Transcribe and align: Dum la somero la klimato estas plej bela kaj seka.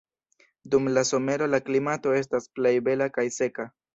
Dum 0.75 0.87
la 0.93 1.03
somero 1.09 1.49
la 1.51 1.59
klimato 1.67 2.15
estas 2.21 2.49
plej 2.59 2.75
bela 2.91 3.09
kaj 3.19 3.29
seka. 3.39 3.71